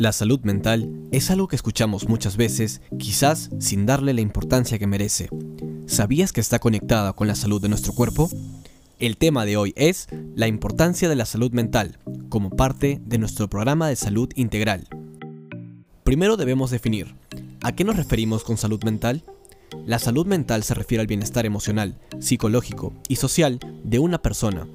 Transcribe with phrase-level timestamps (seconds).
[0.00, 4.86] La salud mental es algo que escuchamos muchas veces, quizás sin darle la importancia que
[4.86, 5.28] merece.
[5.84, 8.30] ¿Sabías que está conectada con la salud de nuestro cuerpo?
[8.98, 11.98] El tema de hoy es la importancia de la salud mental
[12.30, 14.88] como parte de nuestro programa de salud integral.
[16.02, 17.14] Primero debemos definir,
[17.62, 19.22] ¿a qué nos referimos con salud mental?
[19.84, 24.66] La salud mental se refiere al bienestar emocional, psicológico y social de una persona.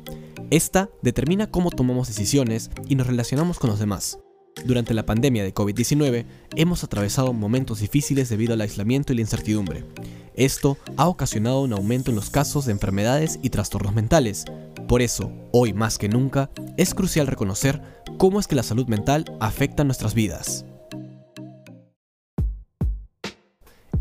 [0.52, 4.20] Esta determina cómo tomamos decisiones y nos relacionamos con los demás.
[4.64, 6.26] Durante la pandemia de COVID-19
[6.56, 9.84] hemos atravesado momentos difíciles debido al aislamiento y la incertidumbre.
[10.34, 14.46] Esto ha ocasionado un aumento en los casos de enfermedades y trastornos mentales.
[14.88, 17.82] Por eso, hoy más que nunca, es crucial reconocer
[18.18, 20.66] cómo es que la salud mental afecta nuestras vidas.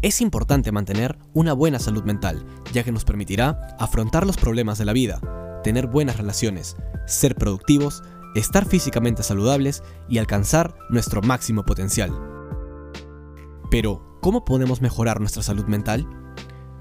[0.02, 4.84] Es importante mantener una buena salud mental, ya que nos permitirá afrontar los problemas de
[4.84, 6.76] la vida, tener buenas relaciones,
[7.06, 8.02] ser productivos
[8.34, 12.12] estar físicamente saludables y alcanzar nuestro máximo potencial.
[13.70, 16.08] Pero, ¿cómo podemos mejorar nuestra salud mental?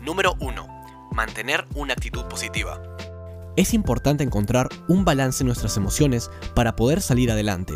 [0.02, 0.68] Número 1.
[1.12, 2.82] Mantener una actitud positiva.
[3.56, 7.74] Es importante encontrar un balance en nuestras emociones para poder salir adelante.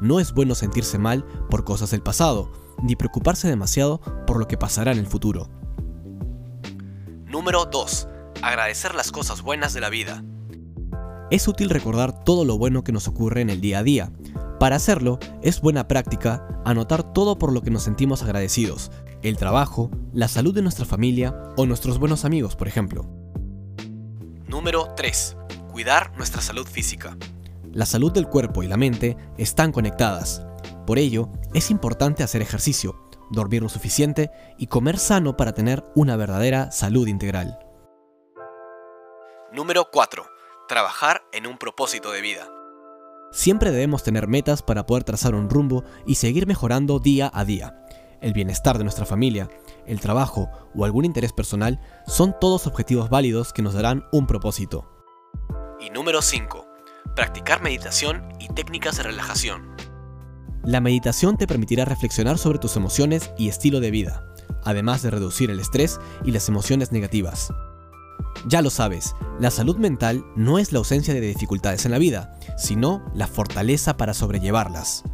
[0.00, 2.52] No es bueno sentirse mal por cosas del pasado,
[2.82, 5.50] ni preocuparse demasiado por lo que pasará en el futuro.
[7.26, 8.08] Número 2.
[8.42, 10.22] Agradecer las cosas buenas de la vida.
[11.30, 14.10] Es útil recordar todo lo bueno que nos ocurre en el día a día.
[14.58, 18.90] Para hacerlo, es buena práctica anotar todo por lo que nos sentimos agradecidos,
[19.22, 23.04] el trabajo, la salud de nuestra familia o nuestros buenos amigos, por ejemplo.
[24.46, 25.36] Número 3.
[25.70, 27.18] Cuidar nuestra salud física.
[27.72, 30.42] La salud del cuerpo y la mente están conectadas.
[30.86, 32.98] Por ello, es importante hacer ejercicio,
[33.30, 37.58] dormir lo suficiente y comer sano para tener una verdadera salud integral.
[39.52, 40.37] Número 4
[40.68, 42.48] trabajar en un propósito de vida.
[43.32, 47.84] Siempre debemos tener metas para poder trazar un rumbo y seguir mejorando día a día.
[48.20, 49.48] El bienestar de nuestra familia,
[49.86, 54.88] el trabajo o algún interés personal son todos objetivos válidos que nos darán un propósito.
[55.80, 56.66] Y número 5.
[57.14, 59.76] Practicar meditación y técnicas de relajación.
[60.64, 64.24] La meditación te permitirá reflexionar sobre tus emociones y estilo de vida,
[64.64, 67.52] además de reducir el estrés y las emociones negativas.
[68.46, 72.38] Ya lo sabes, la salud mental no es la ausencia de dificultades en la vida,
[72.56, 75.04] sino la fortaleza para sobrellevarlas.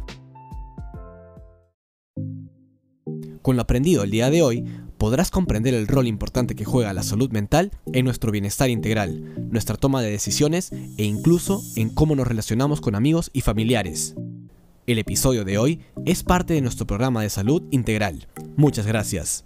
[3.41, 4.65] Con lo aprendido el día de hoy,
[4.97, 9.77] podrás comprender el rol importante que juega la salud mental en nuestro bienestar integral, nuestra
[9.77, 14.15] toma de decisiones e incluso en cómo nos relacionamos con amigos y familiares.
[14.87, 18.27] El episodio de hoy es parte de nuestro programa de salud integral.
[18.55, 19.45] Muchas gracias.